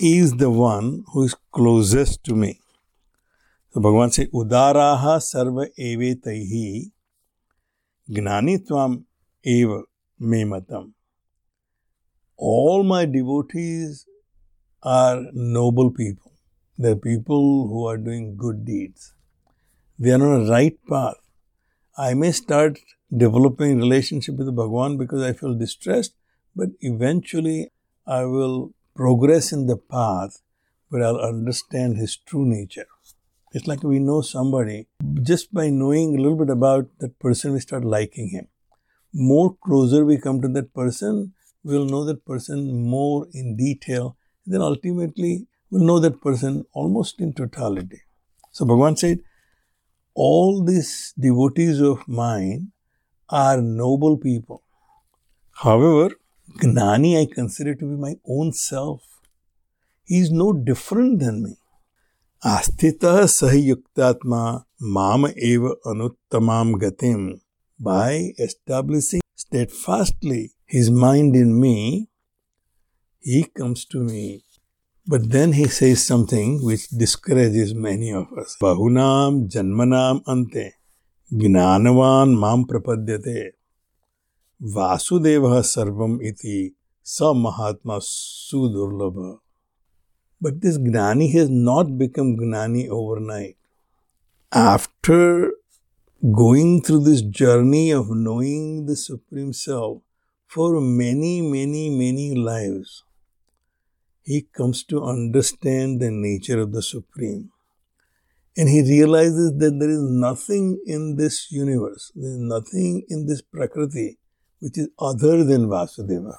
is 0.00 0.36
the 0.36 0.50
one 0.50 1.04
who 1.12 1.24
is 1.24 1.36
closest 1.52 2.24
to 2.24 2.34
me. 2.34 2.60
So 3.74 3.80
Bhagavan 3.80 4.12
said, 4.12 4.30
Udaraha 4.30 5.18
sarva 5.18 5.66
evetaihi 5.76 6.92
Gnanitvam 8.08 9.02
eva 9.42 9.82
mematam. 10.22 10.92
All 12.36 12.84
my 12.84 13.04
devotees 13.04 14.06
are 14.84 15.22
noble 15.32 15.90
people. 15.90 16.30
They're 16.78 16.94
people 16.94 17.66
who 17.66 17.84
are 17.88 17.96
doing 17.96 18.36
good 18.36 18.64
deeds. 18.64 19.12
They 19.98 20.12
are 20.12 20.22
on 20.22 20.46
a 20.46 20.48
right 20.48 20.78
path. 20.88 21.16
I 21.98 22.14
may 22.14 22.30
start 22.30 22.78
developing 23.16 23.78
relationship 23.80 24.36
with 24.36 24.54
Bhagwan 24.54 24.98
because 24.98 25.20
I 25.20 25.32
feel 25.32 25.54
distressed, 25.54 26.14
but 26.54 26.68
eventually 26.80 27.72
I 28.06 28.24
will 28.24 28.72
progress 28.94 29.50
in 29.50 29.66
the 29.66 29.76
path 29.76 30.42
where 30.90 31.02
I'll 31.02 31.16
understand 31.16 31.96
his 31.96 32.16
true 32.16 32.46
nature. 32.46 32.86
It's 33.56 33.68
like 33.68 33.84
we 33.84 34.00
know 34.00 34.20
somebody, 34.20 34.88
just 35.22 35.54
by 35.54 35.70
knowing 35.70 36.16
a 36.16 36.20
little 36.20 36.36
bit 36.36 36.50
about 36.50 36.88
that 36.98 37.20
person, 37.20 37.52
we 37.52 37.60
start 37.60 37.84
liking 37.84 38.30
him. 38.30 38.48
More 39.12 39.54
closer 39.54 40.04
we 40.04 40.18
come 40.18 40.42
to 40.42 40.48
that 40.48 40.74
person, 40.74 41.34
we'll 41.62 41.84
know 41.84 42.04
that 42.04 42.24
person 42.26 42.82
more 42.82 43.28
in 43.32 43.56
detail. 43.56 44.16
Then 44.44 44.60
ultimately, 44.60 45.46
we'll 45.70 45.84
know 45.84 46.00
that 46.00 46.20
person 46.20 46.66
almost 46.72 47.20
in 47.20 47.32
totality. 47.32 48.00
So 48.50 48.64
Bhagavan 48.64 48.98
said, 48.98 49.20
all 50.14 50.64
these 50.64 51.14
devotees 51.16 51.80
of 51.80 52.08
mine 52.08 52.72
are 53.28 53.60
noble 53.60 54.16
people. 54.16 54.64
However, 55.52 56.16
Gnani 56.60 57.20
I 57.20 57.32
consider 57.32 57.76
to 57.76 57.84
be 57.84 57.96
my 57.96 58.16
own 58.26 58.52
self. 58.52 59.20
He 60.04 60.18
is 60.18 60.32
no 60.32 60.52
different 60.52 61.20
than 61.20 61.44
me. 61.44 61.56
आस्थित 62.44 63.04
सहयुक्तात्मा 63.28 64.38
माम 64.94 65.26
एव 65.26 65.66
अनुत्तमाम 65.66 66.72
गतिम 66.78 67.26
by 67.80 68.16
establishing 68.44 69.20
steadfastly 69.40 70.40
his 70.72 70.90
mind 70.94 71.36
in 71.36 71.52
me 71.52 71.76
he 73.24 73.40
comes 73.56 73.86
to 73.92 74.02
me 74.02 74.26
but 75.06 75.20
then 75.32 75.52
he 75.52 75.64
says 75.76 75.96
something 75.98 76.66
which 76.66 76.86
discourages 77.62 77.74
many 77.84 78.12
of 78.12 78.40
us 78.40 78.56
बहुनाम 78.62 79.40
जन्मनाम 79.54 80.20
अंते 80.28 80.68
ज्ञानवान 81.30 82.34
माम 82.36 82.64
प्रपद्यते 82.64 83.46
वासुदेव 84.60 85.62
सर्वम 85.62 86.18
इति 86.22 86.58
स 87.06 87.32
महात्मा 87.36 87.98
सुदुर्लभ 88.02 89.22
but 90.40 90.60
this 90.60 90.78
Gnani 90.78 91.32
has 91.32 91.48
not 91.48 91.96
become 91.98 92.36
Gnani 92.36 92.88
overnight. 92.88 93.56
After 94.52 95.52
going 96.32 96.82
through 96.82 97.04
this 97.04 97.22
journey 97.22 97.90
of 97.90 98.10
knowing 98.10 98.86
the 98.86 98.96
Supreme 98.96 99.52
Self 99.52 100.02
for 100.46 100.80
many, 100.80 101.40
many, 101.42 101.90
many 101.90 102.34
lives, 102.34 103.04
he 104.22 104.42
comes 104.42 104.84
to 104.84 105.02
understand 105.02 106.00
the 106.00 106.10
nature 106.10 106.60
of 106.60 106.72
the 106.72 106.82
Supreme. 106.82 107.50
And 108.56 108.68
he 108.68 108.82
realizes 108.82 109.52
that 109.58 109.78
there 109.78 109.90
is 109.90 110.02
nothing 110.02 110.80
in 110.86 111.16
this 111.16 111.50
universe, 111.50 112.12
there 112.14 112.30
is 112.30 112.38
nothing 112.38 113.04
in 113.08 113.26
this 113.26 113.42
Prakriti 113.42 114.18
which 114.60 114.78
is 114.78 114.88
other 114.98 115.44
than 115.44 115.68
Vasudeva. 115.68 116.36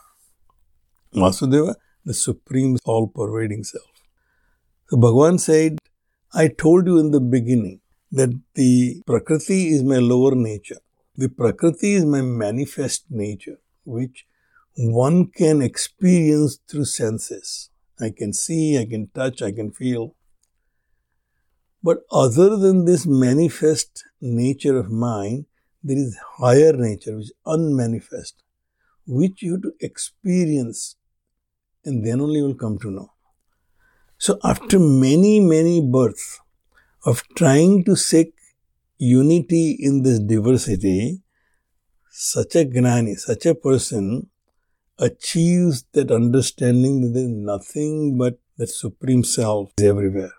Vasudeva, 1.13 1.75
the 2.05 2.13
supreme, 2.13 2.77
all 2.85 3.07
pervading 3.07 3.63
self. 3.63 3.89
So 4.89 4.97
Bhagavan 4.97 5.39
said, 5.39 5.79
I 6.33 6.47
told 6.47 6.85
you 6.85 6.99
in 6.99 7.11
the 7.11 7.19
beginning 7.19 7.81
that 8.11 8.29
the 8.53 9.01
Prakriti 9.05 9.69
is 9.69 9.83
my 9.83 9.97
lower 9.97 10.35
nature. 10.35 10.77
The 11.15 11.29
Prakriti 11.29 11.93
is 11.93 12.05
my 12.05 12.21
manifest 12.21 13.05
nature, 13.09 13.59
which 13.83 14.25
one 14.77 15.27
can 15.27 15.61
experience 15.61 16.59
through 16.69 16.85
senses. 16.85 17.69
I 17.99 18.11
can 18.15 18.33
see, 18.33 18.77
I 18.77 18.85
can 18.85 19.07
touch, 19.15 19.41
I 19.41 19.51
can 19.51 19.71
feel. 19.71 20.15
But 21.81 21.99
other 22.11 22.57
than 22.57 22.85
this 22.85 23.05
manifest 23.05 24.03
nature 24.19 24.77
of 24.77 24.91
mine, 24.91 25.45
there 25.83 25.97
is 25.97 26.17
higher 26.37 26.73
nature 26.73 27.15
which 27.15 27.25
is 27.25 27.33
unmanifest, 27.45 28.43
which 29.07 29.41
you 29.41 29.53
have 29.53 29.61
to 29.61 29.73
experience 29.79 30.95
and 31.85 32.05
then 32.05 32.21
only 32.21 32.37
you 32.37 32.45
will 32.45 32.55
come 32.55 32.77
to 32.79 32.91
know. 32.91 33.11
So 34.17 34.39
after 34.43 34.79
many, 34.79 35.39
many 35.39 35.81
births 35.81 36.39
of 37.05 37.23
trying 37.35 37.83
to 37.85 37.95
seek 37.95 38.33
unity 38.97 39.77
in 39.79 40.03
this 40.03 40.19
diversity, 40.19 41.21
such 42.09 42.55
a 42.55 42.65
gnani, 42.65 43.15
such 43.15 43.45
a 43.45 43.55
person 43.55 44.29
achieves 44.97 45.83
that 45.91 46.11
understanding 46.11 47.01
that 47.01 47.09
there 47.09 47.23
is 47.23 47.29
nothing 47.29 48.17
but 48.17 48.39
the 48.57 48.67
Supreme 48.67 49.23
Self 49.23 49.71
is 49.77 49.85
everywhere. 49.85 50.31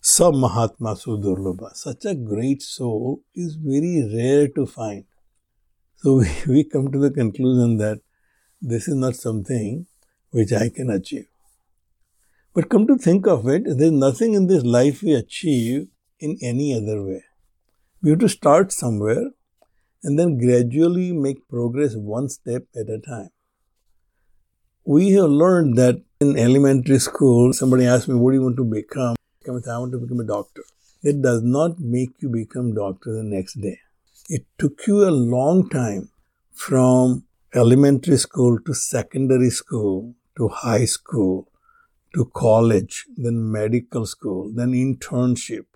Some 0.00 0.40
Mahatma 0.40 0.96
such 0.96 2.04
a 2.04 2.14
great 2.14 2.62
soul 2.62 3.22
is 3.34 3.56
very 3.56 4.08
rare 4.14 4.48
to 4.48 4.66
find. 4.66 5.04
So 5.96 6.18
we, 6.18 6.28
we 6.46 6.64
come 6.64 6.92
to 6.92 6.98
the 6.98 7.10
conclusion 7.10 7.78
that 7.78 8.00
this 8.60 8.86
is 8.86 8.94
not 8.94 9.16
something 9.16 9.86
which 10.34 10.52
I 10.52 10.68
can 10.68 10.90
achieve. 10.90 11.26
But 12.54 12.68
come 12.68 12.88
to 12.88 12.96
think 12.96 13.26
of 13.28 13.46
it, 13.48 13.64
there 13.66 13.86
is 13.86 13.92
nothing 13.92 14.34
in 14.34 14.48
this 14.48 14.64
life 14.64 15.00
we 15.00 15.14
achieve 15.14 15.86
in 16.18 16.36
any 16.42 16.74
other 16.74 17.04
way. 17.04 17.22
We 18.02 18.10
have 18.10 18.18
to 18.18 18.28
start 18.28 18.72
somewhere 18.72 19.30
and 20.02 20.18
then 20.18 20.38
gradually 20.38 21.12
make 21.12 21.48
progress 21.48 21.94
one 21.94 22.28
step 22.28 22.64
at 22.74 22.88
a 22.88 22.98
time. 22.98 23.30
We 24.84 25.12
have 25.12 25.30
learned 25.30 25.78
that 25.78 26.02
in 26.20 26.36
elementary 26.36 26.98
school, 26.98 27.52
somebody 27.52 27.86
asked 27.86 28.08
me, 28.08 28.16
What 28.16 28.32
do 28.32 28.38
you 28.38 28.42
want 28.42 28.56
to 28.56 28.64
become? 28.64 29.14
I 29.46 29.50
want 29.52 29.92
to 29.92 29.98
become 29.98 30.20
a 30.20 30.24
doctor. 30.24 30.64
It 31.02 31.22
does 31.22 31.42
not 31.42 31.78
make 31.78 32.10
you 32.18 32.28
become 32.28 32.74
doctor 32.74 33.12
the 33.12 33.22
next 33.22 33.60
day. 33.60 33.78
It 34.28 34.44
took 34.58 34.86
you 34.88 35.08
a 35.08 35.14
long 35.36 35.68
time 35.68 36.10
from 36.52 37.24
elementary 37.54 38.16
school 38.16 38.58
to 38.66 38.74
secondary 38.74 39.50
school 39.50 40.14
to 40.36 40.48
high 40.48 40.84
school 40.84 41.48
to 42.14 42.30
college, 42.34 43.06
then 43.16 43.50
medical 43.50 44.06
school, 44.06 44.50
then 44.54 44.72
internship. 44.72 45.66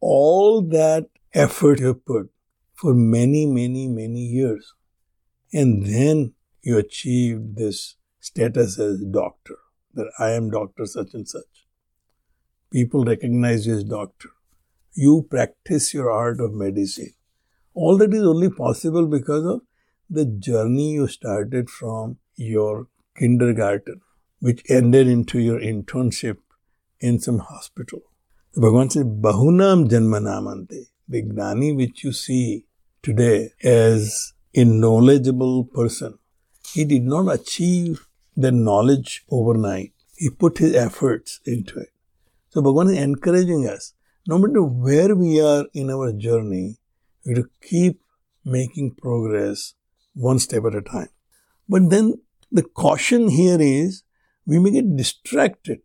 All 0.00 0.62
that 0.62 1.08
effort 1.32 1.80
you 1.80 1.94
put 1.94 2.30
for 2.74 2.94
many, 2.94 3.46
many, 3.46 3.88
many 3.88 4.20
years. 4.20 4.74
And 5.52 5.86
then 5.86 6.34
you 6.62 6.78
achieve 6.78 7.54
this 7.54 7.96
status 8.20 8.78
as 8.78 9.00
doctor, 9.02 9.56
that 9.94 10.10
I 10.18 10.30
am 10.30 10.50
doctor 10.50 10.84
such 10.84 11.14
and 11.14 11.28
such. 11.28 11.66
People 12.70 13.04
recognize 13.04 13.66
you 13.66 13.76
as 13.76 13.84
doctor. 13.84 14.30
You 14.92 15.26
practice 15.30 15.94
your 15.94 16.10
art 16.10 16.40
of 16.40 16.52
medicine. 16.52 17.14
All 17.74 17.96
that 17.98 18.12
is 18.12 18.22
only 18.22 18.50
possible 18.50 19.06
because 19.06 19.44
of 19.44 19.60
the 20.10 20.24
journey 20.24 20.92
you 20.92 21.06
started 21.06 21.70
from 21.70 22.18
your 22.34 22.88
kindergarten, 23.18 24.00
which 24.40 24.62
ended 24.68 25.08
into 25.08 25.38
your 25.38 25.58
internship 25.58 26.38
in 27.00 27.18
some 27.18 27.38
hospital. 27.38 28.02
The 28.54 28.60
Bhagavan 28.60 28.92
says, 28.92 29.04
Bahunam 29.04 29.88
Janmanamante. 29.88 30.86
The 31.08 31.22
Gnani 31.22 31.76
which 31.76 32.02
you 32.02 32.12
see 32.12 32.64
today 33.02 33.50
as 33.62 34.32
a 34.54 34.64
knowledgeable 34.64 35.64
person, 35.64 36.18
he 36.72 36.84
did 36.84 37.02
not 37.02 37.32
achieve 37.32 38.06
the 38.36 38.50
knowledge 38.50 39.24
overnight. 39.30 39.92
He 40.16 40.30
put 40.30 40.58
his 40.58 40.74
efforts 40.74 41.40
into 41.44 41.78
it. 41.78 41.90
So 42.48 42.62
Bhagavan 42.62 42.92
is 42.92 42.98
encouraging 42.98 43.68
us, 43.68 43.92
no 44.26 44.38
matter 44.38 44.62
where 44.62 45.14
we 45.14 45.40
are 45.40 45.66
in 45.74 45.90
our 45.90 46.12
journey, 46.12 46.78
we 47.24 47.34
have 47.34 47.44
to 47.44 47.50
keep 47.62 48.00
making 48.44 48.94
progress 48.94 49.74
one 50.14 50.38
step 50.38 50.64
at 50.64 50.74
a 50.74 50.80
time. 50.82 51.08
But 51.68 51.90
then 51.90 52.14
the 52.50 52.62
caution 52.62 53.28
here 53.28 53.60
is 53.60 54.02
we 54.46 54.58
may 54.58 54.70
get 54.70 54.96
distracted. 54.96 55.80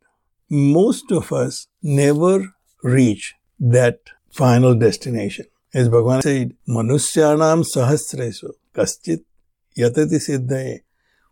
Most 0.50 1.12
of 1.12 1.32
us 1.32 1.68
never 1.82 2.54
reach 2.84 3.36
that 3.60 4.00
final 4.30 4.76
destination. 4.76 5.46
As 5.74 5.90
Bhagavan 5.90 6.22
said, 6.22 6.54
Manusyanam 6.68 7.64
sahasresu 7.64 8.52
kaschit 8.74 9.24
yatati 9.78 10.20
siddhaye. 10.20 10.80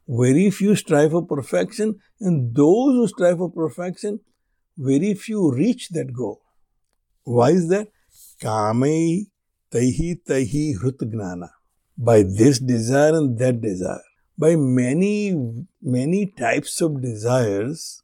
Very 0.08 0.50
few 0.50 0.76
strive 0.76 1.12
for 1.12 1.26
perfection, 1.26 2.00
and 2.20 2.56
those 2.56 2.94
who 2.94 3.08
strive 3.08 3.38
for 3.38 3.52
perfection, 3.52 4.22
very 4.78 5.14
few 5.14 5.54
reach 5.54 5.90
that 5.90 6.14
goal. 6.14 6.42
Why 7.24 7.52
is 7.52 7.70
that? 7.70 7.90
Kamei 8.42 9.28
taihi 9.72 10.22
taihi 10.28 10.74
hrut 10.82 11.50
By 11.98 12.24
this 12.24 12.60
desire 12.60 13.14
and 13.16 13.38
that 13.38 13.62
desire 13.62 14.09
by 14.40 14.56
many, 14.56 15.36
many 15.82 16.26
types 16.26 16.80
of 16.80 17.02
desires, 17.02 18.02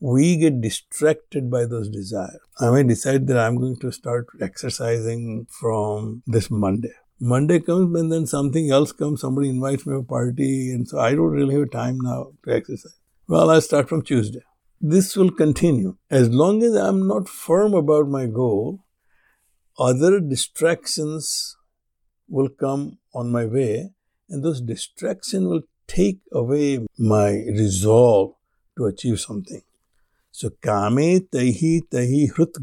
we 0.00 0.38
get 0.38 0.62
distracted 0.62 1.50
by 1.50 1.66
those 1.66 1.90
desires. 1.90 2.40
I 2.58 2.70
may 2.70 2.82
decide 2.82 3.26
that 3.26 3.38
I'm 3.38 3.56
going 3.56 3.78
to 3.80 3.92
start 3.92 4.28
exercising 4.40 5.46
from 5.50 6.22
this 6.26 6.50
Monday. 6.50 6.94
Monday 7.20 7.60
comes 7.60 8.00
and 8.00 8.10
then 8.10 8.26
something 8.26 8.70
else 8.70 8.92
comes, 8.92 9.20
somebody 9.20 9.50
invites 9.50 9.86
me 9.86 9.92
to 9.92 9.98
a 9.98 10.02
party, 10.02 10.72
and 10.72 10.88
so 10.88 10.98
I 10.98 11.10
don't 11.10 11.30
really 11.30 11.54
have 11.56 11.70
time 11.70 11.98
now 12.00 12.32
to 12.44 12.54
exercise. 12.54 12.98
Well, 13.28 13.50
i 13.50 13.58
start 13.58 13.90
from 13.90 14.00
Tuesday. 14.00 14.40
This 14.80 15.14
will 15.14 15.30
continue. 15.30 15.98
As 16.10 16.30
long 16.30 16.62
as 16.62 16.74
I'm 16.74 17.06
not 17.06 17.28
firm 17.28 17.74
about 17.74 18.08
my 18.08 18.24
goal, 18.24 18.86
other 19.78 20.20
distractions 20.20 21.58
will 22.26 22.48
come 22.48 22.98
on 23.12 23.30
my 23.30 23.44
way 23.44 23.90
and 24.30 24.44
those 24.44 24.60
distractions 24.60 25.46
will 25.46 25.62
take 25.86 26.20
away 26.32 26.86
my 26.98 27.30
resolve 27.30 28.34
to 28.78 28.86
achieve 28.86 29.20
something. 29.20 29.62
So, 30.32 30.50
kame 30.62 31.26
tahi 31.32 31.82
tahi 31.90 32.30
hrut. 32.34 32.54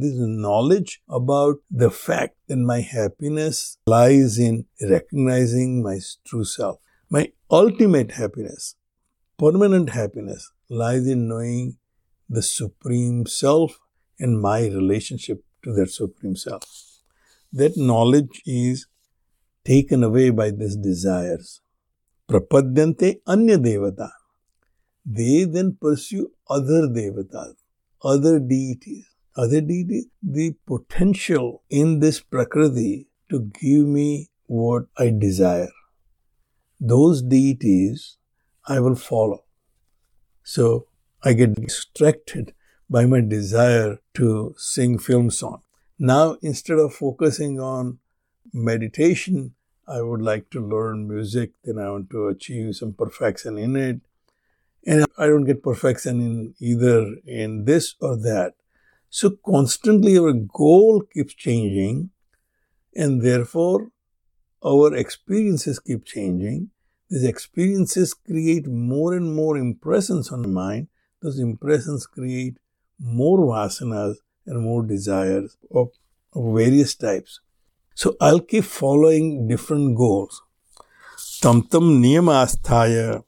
This 0.00 0.12
is 0.12 0.26
knowledge 0.26 1.00
about 1.08 1.58
the 1.70 1.90
fact 1.90 2.36
that 2.48 2.56
my 2.56 2.80
happiness 2.80 3.78
lies 3.86 4.38
in 4.38 4.66
recognizing 4.80 5.82
my 5.82 6.00
true 6.26 6.44
self. 6.44 6.78
My 7.08 7.32
ultimate 7.50 8.12
happiness, 8.12 8.74
permanent 9.38 9.90
happiness, 9.90 10.50
lies 10.68 11.06
in 11.06 11.28
knowing 11.28 11.76
the 12.28 12.42
Supreme 12.42 13.26
Self 13.26 13.78
and 14.18 14.40
my 14.40 14.66
relationship 14.66 15.44
to 15.62 15.72
that 15.74 15.90
Supreme 15.90 16.34
Self. 16.34 16.64
That 17.52 17.76
knowledge 17.76 18.42
is 18.46 18.86
taken 19.64 20.02
away 20.02 20.30
by 20.30 20.50
these 20.50 20.76
desires. 20.76 21.60
Prapadyante 22.28 23.20
anya 23.26 23.58
devata. 23.58 24.10
They 25.04 25.44
then 25.44 25.76
pursue 25.80 26.30
other 26.48 26.88
devatas, 26.88 27.54
other 28.02 28.38
deities. 28.38 29.06
Other 29.34 29.62
deities, 29.62 30.08
the 30.22 30.54
potential 30.66 31.62
in 31.70 32.00
this 32.00 32.20
prakriti 32.20 33.06
to 33.30 33.50
give 33.58 33.86
me 33.86 34.28
what 34.44 34.84
I 34.98 35.08
desire. 35.08 35.72
Those 36.78 37.22
deities 37.22 38.18
I 38.66 38.80
will 38.80 38.94
follow. 38.94 39.44
So 40.42 40.86
I 41.22 41.32
get 41.32 41.54
distracted 41.54 42.52
by 42.90 43.06
my 43.06 43.22
desire 43.22 44.00
to 44.14 44.54
sing 44.58 44.98
film 44.98 45.30
song. 45.30 45.62
Now 45.98 46.36
instead 46.42 46.78
of 46.78 46.92
focusing 46.92 47.58
on 47.58 48.00
meditation, 48.52 49.54
I 49.86 50.00
would 50.00 50.22
like 50.22 50.50
to 50.50 50.60
learn 50.60 51.08
music, 51.08 51.52
then 51.64 51.78
I 51.78 51.90
want 51.90 52.10
to 52.10 52.28
achieve 52.28 52.76
some 52.76 52.92
perfection 52.92 53.58
in 53.58 53.76
it. 53.76 54.00
And 54.86 55.06
I 55.16 55.26
don't 55.26 55.44
get 55.44 55.62
perfection 55.62 56.20
in 56.20 56.54
either 56.58 57.14
in 57.26 57.64
this 57.64 57.94
or 58.00 58.16
that. 58.18 58.54
So 59.10 59.30
constantly 59.44 60.18
our 60.18 60.32
goal 60.32 61.02
keeps 61.02 61.34
changing 61.34 62.10
and 62.94 63.22
therefore 63.22 63.88
our 64.64 64.94
experiences 64.94 65.78
keep 65.78 66.04
changing. 66.04 66.70
These 67.10 67.24
experiences 67.24 68.14
create 68.14 68.66
more 68.66 69.14
and 69.14 69.34
more 69.34 69.56
impressions 69.56 70.30
on 70.30 70.42
the 70.42 70.48
mind. 70.48 70.88
Those 71.20 71.38
impressions 71.38 72.06
create 72.06 72.56
more 72.98 73.38
vasanas 73.38 74.16
and 74.46 74.62
more 74.62 74.82
desires 74.82 75.56
of, 75.70 75.90
of 76.34 76.54
various 76.54 76.94
types. 76.94 77.40
So 77.94 78.16
I'll 78.20 78.40
keep 78.40 78.64
following 78.64 79.46
different 79.48 79.96
goals. 79.96 80.42
Tam 81.42 81.62
tam 81.62 82.02
niyamastaya 82.02 83.22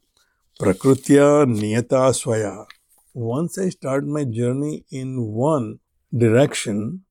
prakritya 0.58 1.44
niyata 1.44 2.02
swaya. 2.20 2.64
Once 3.12 3.58
I 3.58 3.68
start 3.68 4.06
my 4.06 4.24
journey 4.24 4.84
in 4.90 5.32
one 5.32 5.80
direction, 6.16 7.02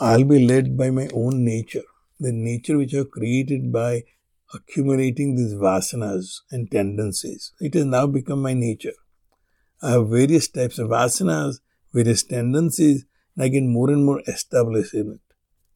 I'll 0.00 0.24
be 0.24 0.46
led 0.46 0.76
by 0.76 0.90
my 0.90 1.08
own 1.12 1.44
nature, 1.44 1.88
the 2.20 2.32
nature 2.32 2.78
which 2.78 2.94
I've 2.94 3.10
created 3.10 3.72
by 3.72 4.04
accumulating 4.54 5.34
these 5.34 5.54
vasanas 5.54 6.42
and 6.50 6.70
tendencies. 6.70 7.52
It 7.58 7.74
has 7.74 7.84
now 7.84 8.06
become 8.06 8.40
my 8.40 8.54
nature. 8.54 8.98
I 9.82 9.92
have 9.92 10.08
various 10.08 10.48
types 10.48 10.78
of 10.78 10.90
vasanas, 10.90 11.56
various 11.92 12.22
tendencies, 12.22 13.04
and 13.34 13.44
I 13.44 13.48
get 13.48 13.64
more 13.64 13.90
and 13.90 14.04
more 14.04 14.22
established 14.26 14.94
in 14.94 15.12
it 15.14 15.23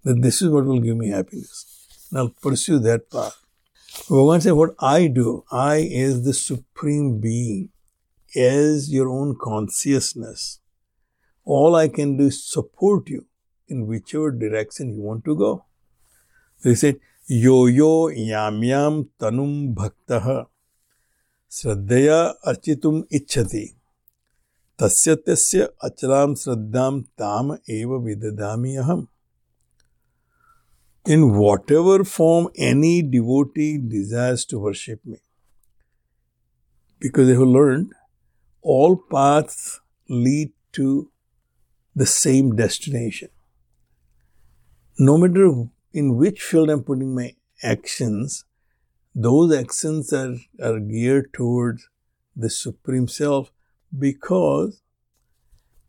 That 0.08 0.22
this 0.22 0.42
is 0.42 0.50
what 0.50 0.66
will 0.66 0.80
give 0.80 0.98
me 0.98 1.10
happiness. 1.10 1.88
And 2.10 2.20
I'll 2.20 2.36
pursue 2.42 2.80
that 2.80 3.10
path. 3.10 3.38
Bhagavan 4.10 4.42
said, 4.42 4.54
What 4.54 4.76
I 4.80 5.08
do, 5.08 5.44
I 5.52 5.78
is 5.78 6.24
the 6.24 6.34
supreme 6.34 7.20
being, 7.20 7.70
as 8.36 8.92
your 8.92 9.10
own 9.10 9.36
consciousness. 9.42 10.60
All 11.46 11.76
I 11.76 11.88
can 11.88 12.18
do 12.18 12.26
is 12.28 12.44
support 12.44 13.10
you 13.10 13.26
in 13.68 13.88
whichever 13.88 14.32
direction 14.32 14.94
you 14.94 15.02
want 15.02 15.26
to 15.26 15.36
go. 15.36 15.66
So 16.60 16.70
he 16.70 16.76
said, 16.76 17.00
Yo 17.28 17.68
yo 17.68 18.08
yam 18.10 18.64
yam 18.64 19.10
tanum 19.20 19.74
bhaktaha 19.74 20.48
श्रद्धया 21.56 22.20
अर्चितुम 22.50 23.02
इच्छति 23.14 23.66
तस्य 24.82 25.16
तस्य 25.28 25.68
अचलां 25.84 26.34
श्रद्धां 26.44 26.94
ताम 27.22 27.52
एव 27.76 27.94
विदधामि 28.06 28.76
अहम् 28.84 29.06
in 31.15 31.33
whatever 31.35 32.05
form 32.05 32.49
any 32.55 33.01
devotee 33.01 33.79
desires 33.79 34.45
to 34.45 34.59
worship 34.59 35.01
me. 35.07 35.19
Because 37.01 37.29
they 37.29 37.33
have 37.33 37.55
learned 37.59 37.95
all 38.61 38.95
paths 39.11 39.81
lead 40.11 40.51
to 40.73 41.11
the 41.97 42.05
same 42.05 42.55
destination. 42.57 43.31
No 44.99 45.17
matter 45.17 45.69
in 45.95 46.17
which 46.17 46.43
field 46.43 46.69
I'm 46.69 46.85
putting 46.85 47.15
my 47.15 47.35
actions, 47.63 48.45
those 49.15 49.55
actions 49.57 50.13
are, 50.13 50.35
are 50.63 50.79
geared 50.79 51.33
towards 51.33 51.89
the 52.37 52.51
Supreme 52.51 53.09
Self 53.09 53.51
because 53.99 54.83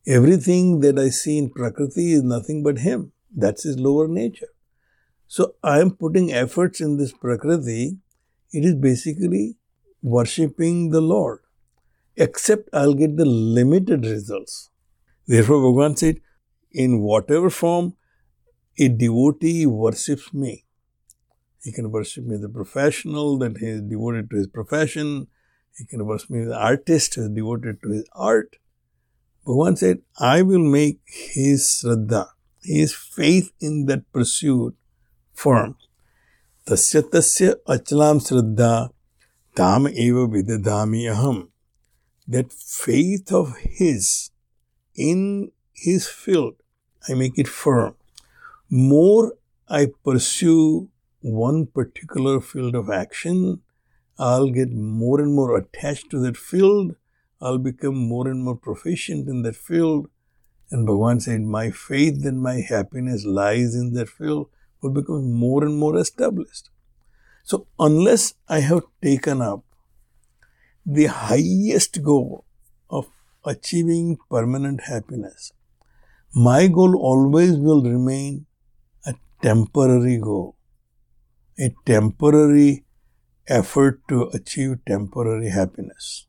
everything 0.08 0.80
that 0.80 0.98
I 0.98 1.10
see 1.10 1.38
in 1.38 1.50
Prakriti 1.50 2.14
is 2.14 2.24
nothing 2.24 2.64
but 2.64 2.80
Him. 2.80 3.12
That's 3.36 3.64
His 3.64 3.78
lower 3.78 4.08
nature. 4.08 4.54
So 5.32 5.54
I 5.64 5.80
am 5.80 5.92
putting 5.92 6.32
efforts 6.34 6.82
in 6.82 6.98
this 6.98 7.12
Prakriti. 7.12 8.00
It 8.52 8.66
is 8.66 8.74
basically 8.74 9.58
worshipping 10.02 10.90
the 10.90 11.02
Lord, 11.02 11.42
except 12.16 12.70
I'll 12.74 12.96
get 12.96 13.16
the 13.16 13.26
limited 13.26 14.08
results. 14.08 14.72
Therefore, 15.28 15.58
Bhagavan 15.58 16.00
said, 16.00 16.22
in 16.72 17.02
whatever 17.02 17.52
form 17.52 17.94
a 18.80 18.88
devotee 18.88 19.68
worships 19.68 20.34
me, 20.34 20.66
he 21.62 21.72
can 21.74 21.92
worship 21.92 22.26
me 22.26 22.38
as 22.38 22.44
a 22.44 22.50
professional, 22.50 23.38
that 23.38 23.60
he 23.60 23.68
is 23.68 23.82
devoted 23.82 24.32
to 24.32 24.38
his 24.38 24.48
profession. 24.48 25.28
He 25.78 25.86
can 25.86 26.08
worship 26.08 26.32
me 26.32 26.40
as 26.40 26.48
an 26.48 26.54
artist 26.54 27.14
who 27.14 27.26
is 27.26 27.30
devoted 27.30 27.84
to 27.84 27.90
his 27.90 28.10
art. 28.14 28.56
Bhagavan 29.46 29.78
said, 29.78 30.00
I 30.18 30.42
will 30.42 30.58
make 30.58 31.02
his 31.06 31.84
Shraddha, 31.84 32.30
his 32.64 32.96
faith 32.96 33.52
in 33.60 33.86
that 33.86 34.12
pursuit 34.12 34.76
firm. 35.40 35.76
Tasya 36.68 37.04
achalam 37.74 38.18
Shraddha 38.26 38.90
tam 39.56 39.88
eva 39.88 40.28
vidadami 40.28 41.04
aham. 41.14 41.48
That 42.28 42.52
faith 42.52 43.32
of 43.32 43.58
his 43.58 44.32
in 44.96 45.52
his 45.74 46.08
field, 46.08 46.56
I 47.08 47.14
make 47.14 47.40
it 47.40 47.48
firm. 47.48 47.96
More 48.70 49.34
I 49.68 49.88
pursue 50.04 50.90
one 51.22 51.66
particular 51.66 52.40
field 52.40 52.76
of 52.76 52.90
action, 52.90 53.62
I'll 54.18 54.50
get 54.50 54.72
more 54.72 55.22
and 55.22 55.34
more 55.34 55.58
attached 55.58 56.10
to 56.12 56.20
that 56.20 56.38
field. 56.38 56.96
I'll 57.42 57.58
become 57.58 57.96
more 57.96 58.28
and 58.28 58.44
more 58.44 58.58
proficient 58.58 59.30
in 59.30 59.44
that 59.44 59.56
field. 59.56 60.10
And 60.70 60.86
Bhagavan 60.86 61.22
said, 61.22 61.42
My 61.42 61.72
faith 61.72 62.26
and 62.26 62.42
my 62.42 62.56
happiness 62.60 63.24
lies 63.26 63.76
in 63.76 63.94
that 63.94 64.10
field 64.10 64.50
will 64.82 64.92
become 64.92 65.32
more 65.32 65.64
and 65.64 65.78
more 65.78 65.98
established. 65.98 66.70
So, 67.44 67.68
unless 67.80 68.34
I 68.48 68.60
have 68.60 68.84
taken 69.02 69.42
up 69.42 69.64
the 70.86 71.06
highest 71.06 72.02
goal 72.04 72.46
of 72.90 73.08
achieving 73.44 74.18
permanent 74.30 74.82
happiness, 74.82 75.52
my 76.34 76.68
goal 76.68 76.96
always 76.98 77.58
will 77.58 77.84
remain 77.84 78.46
a 79.06 79.16
temporary 79.42 80.18
goal 80.18 80.56
a 81.60 81.76
temporary 81.86 82.86
effort 83.48 84.02
to 84.08 84.30
achieve 84.34 84.78
temporary 84.88 85.50
happiness. 85.50 86.26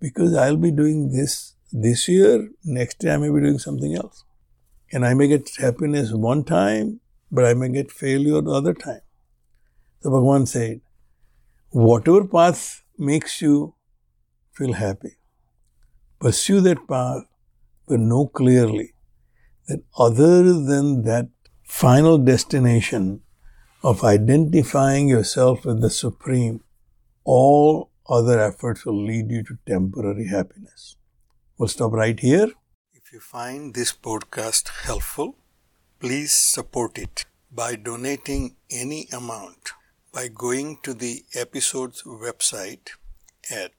Because 0.00 0.34
I'll 0.34 0.56
be 0.56 0.72
doing 0.72 1.10
this 1.12 1.54
this 1.72 2.08
year, 2.08 2.48
next 2.64 3.02
year 3.02 3.14
I 3.14 3.16
may 3.16 3.30
be 3.30 3.40
doing 3.40 3.58
something 3.58 3.94
else. 3.94 4.24
And 4.92 5.06
I 5.06 5.14
may 5.14 5.28
get 5.28 5.50
happiness 5.58 6.12
one 6.12 6.44
time, 6.44 7.00
but 7.34 7.44
I 7.44 7.52
may 7.54 7.68
get 7.68 7.90
failure 7.90 8.40
the 8.40 8.52
other 8.52 8.72
time. 8.72 9.00
So 10.00 10.10
Bhagavan 10.10 10.46
said, 10.46 10.80
whatever 11.70 12.24
path 12.24 12.82
makes 12.96 13.42
you 13.42 13.74
feel 14.52 14.74
happy, 14.74 15.16
pursue 16.20 16.60
that 16.60 16.86
path, 16.86 17.24
but 17.88 18.00
know 18.00 18.26
clearly 18.28 18.94
that 19.68 19.82
other 19.98 20.52
than 20.70 21.02
that 21.02 21.28
final 21.64 22.18
destination, 22.18 23.20
of 23.82 24.02
identifying 24.02 25.08
yourself 25.08 25.66
with 25.66 25.82
the 25.82 25.90
Supreme, 25.90 26.60
all 27.24 27.90
other 28.08 28.40
efforts 28.40 28.86
will 28.86 29.04
lead 29.04 29.30
you 29.30 29.42
to 29.42 29.58
temporary 29.66 30.28
happiness. 30.28 30.96
We'll 31.58 31.68
stop 31.68 31.92
right 31.92 32.18
here. 32.18 32.48
If 32.94 33.12
you 33.12 33.20
find 33.20 33.74
this 33.74 33.92
podcast 33.92 34.68
helpful, 34.86 35.36
Please 36.04 36.34
support 36.34 36.98
it 36.98 37.24
by 37.50 37.76
donating 37.76 38.56
any 38.70 39.08
amount 39.10 39.70
by 40.12 40.28
going 40.28 40.76
to 40.82 40.92
the 40.92 41.24
episode's 41.34 42.02
website 42.02 42.90
at 43.50 43.72